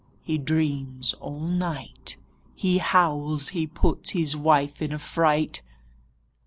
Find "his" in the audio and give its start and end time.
4.09-4.35